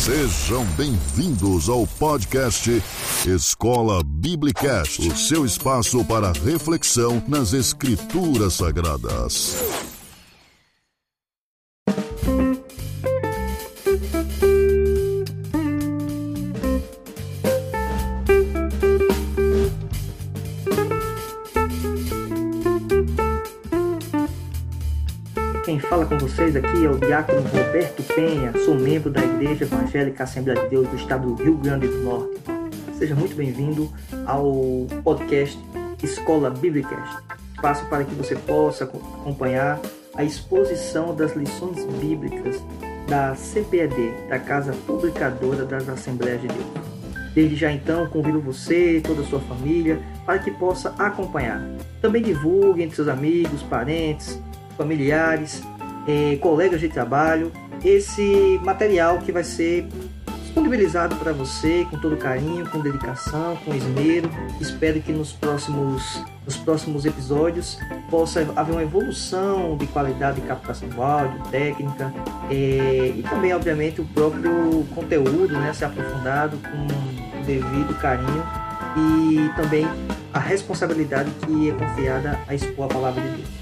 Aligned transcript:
Sejam 0.00 0.64
bem-vindos 0.78 1.68
ao 1.68 1.86
podcast 1.86 2.70
Escola 3.26 4.02
Biblicast, 4.02 5.06
o 5.06 5.14
seu 5.14 5.44
espaço 5.44 6.02
para 6.06 6.32
reflexão 6.32 7.22
nas 7.28 7.52
Escrituras 7.52 8.54
Sagradas. 8.54 9.99
Quem 25.64 25.78
fala 25.78 26.06
com 26.06 26.18
vocês 26.18 26.56
aqui 26.56 26.86
é 26.86 26.88
o 26.88 26.98
diácono 26.98 27.42
Roberto 27.42 28.02
Penha, 28.14 28.52
sou 28.64 28.74
membro 28.74 29.10
da 29.10 29.22
Igreja 29.22 29.64
Evangélica 29.64 30.24
Assembleia 30.24 30.60
de 30.62 30.68
Deus 30.70 30.88
do 30.88 30.96
estado 30.96 31.34
do 31.34 31.42
Rio 31.42 31.56
Grande 31.58 31.86
do 31.86 31.98
Norte. 31.98 32.40
Seja 32.96 33.14
muito 33.14 33.36
bem-vindo 33.36 33.92
ao 34.26 34.86
podcast 35.04 35.58
Escola 36.02 36.50
Biblicast, 36.50 37.22
espaço 37.54 37.84
para 37.86 38.04
que 38.04 38.14
você 38.14 38.34
possa 38.36 38.84
acompanhar 38.84 39.78
a 40.14 40.24
exposição 40.24 41.14
das 41.14 41.36
lições 41.36 41.84
bíblicas 42.00 42.62
da 43.06 43.34
CPED, 43.34 44.12
da 44.28 44.38
Casa 44.38 44.72
Publicadora 44.86 45.64
das 45.64 45.88
Assembleias 45.88 46.40
de 46.40 46.48
Deus. 46.48 46.90
Desde 47.34 47.56
já 47.56 47.70
então 47.70 48.06
convido 48.06 48.40
você 48.40 48.96
e 48.96 49.00
toda 49.00 49.22
a 49.22 49.24
sua 49.26 49.40
família 49.40 50.00
para 50.24 50.38
que 50.38 50.50
possa 50.50 50.94
acompanhar. 50.98 51.62
Também 52.00 52.22
divulgue 52.22 52.82
entre 52.82 52.96
seus 52.96 53.08
amigos, 53.08 53.62
parentes, 53.62 54.40
familiares, 54.80 55.62
eh, 56.08 56.38
colegas 56.40 56.80
de 56.80 56.88
trabalho, 56.88 57.52
esse 57.84 58.58
material 58.64 59.18
que 59.18 59.30
vai 59.30 59.44
ser 59.44 59.86
disponibilizado 60.42 61.14
para 61.16 61.34
você 61.34 61.86
com 61.90 61.98
todo 61.98 62.16
carinho, 62.16 62.66
com 62.70 62.80
dedicação, 62.80 63.56
com 63.56 63.74
esmero. 63.74 64.30
Espero 64.58 64.98
que 65.02 65.12
nos 65.12 65.32
próximos, 65.32 66.24
nos 66.46 66.56
próximos 66.56 67.04
episódios 67.04 67.78
possa 68.10 68.40
haver 68.56 68.72
uma 68.72 68.82
evolução 68.82 69.76
de 69.76 69.86
qualidade 69.86 70.40
de 70.40 70.46
captação 70.46 70.88
do 70.88 71.02
áudio, 71.02 71.42
técnica 71.50 72.12
eh, 72.50 73.12
e 73.16 73.22
também, 73.28 73.52
obviamente, 73.52 74.00
o 74.00 74.04
próprio 74.06 74.82
conteúdo 74.94 75.52
né, 75.58 75.74
ser 75.74 75.84
aprofundado 75.84 76.56
com 76.56 77.38
o 77.38 77.44
devido 77.44 77.94
carinho 78.00 78.44
e 78.96 79.50
também 79.56 79.86
a 80.32 80.38
responsabilidade 80.38 81.30
que 81.46 81.68
é 81.68 81.72
confiada 81.74 82.40
a 82.48 82.54
expor 82.54 82.86
a 82.86 82.88
palavra 82.88 83.20
de 83.20 83.28
Deus. 83.28 83.60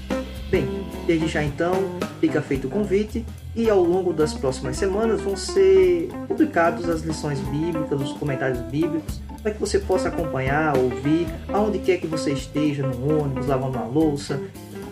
Bem, 0.49 0.78
desde 1.09 1.27
já 1.27 1.43
então 1.43 1.73
fica 2.21 2.39
feito 2.39 2.67
o 2.67 2.69
convite 2.69 3.25
e 3.55 3.67
ao 3.67 3.81
longo 3.81 4.13
das 4.13 4.31
próximas 4.31 4.77
semanas 4.77 5.19
vão 5.19 5.35
ser 5.35 6.07
publicadas 6.27 6.87
as 6.87 7.01
lições 7.01 7.39
bíblicas, 7.39 7.99
os 7.99 8.11
comentários 8.13 8.59
bíblicos, 8.69 9.19
para 9.41 9.51
que 9.51 9.59
você 9.59 9.79
possa 9.79 10.09
acompanhar, 10.09 10.77
ouvir, 10.77 11.25
aonde 11.51 11.79
quer 11.79 11.97
que 11.97 12.05
você 12.05 12.31
esteja, 12.31 12.85
no 12.85 13.21
ônibus, 13.21 13.47
lavando 13.47 13.79
uma 13.79 13.87
louça. 13.87 14.39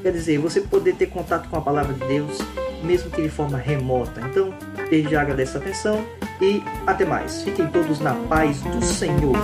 Quer 0.02 0.12
dizer, 0.12 0.40
você 0.40 0.60
poder 0.60 0.96
ter 0.96 1.06
contato 1.06 1.48
com 1.50 1.58
a 1.58 1.62
palavra 1.62 1.94
de 1.94 2.04
Deus, 2.08 2.40
mesmo 2.84 3.12
que 3.12 3.22
de 3.22 3.30
forma 3.30 3.60
remota. 3.60 4.20
Então, 4.22 4.52
desde 4.90 5.12
já 5.12 5.22
agradeço 5.22 5.58
a 5.58 5.62
atenção 5.62 6.04
e 6.42 6.64
até 6.88 7.06
mais. 7.06 7.44
Fiquem 7.44 7.68
todos 7.68 8.00
na 8.00 8.16
paz 8.28 8.60
do 8.62 8.84
Senhor. 8.84 9.38